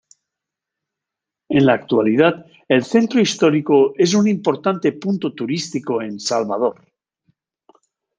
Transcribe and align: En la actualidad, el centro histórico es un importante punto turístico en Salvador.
En 1.49 1.63
la 1.67 1.73
actualidad, 1.73 2.47
el 2.67 2.83
centro 2.83 3.19
histórico 3.21 3.93
es 3.95 4.15
un 4.15 4.27
importante 4.27 4.93
punto 4.93 5.31
turístico 5.35 6.01
en 6.01 6.19
Salvador. 6.19 6.81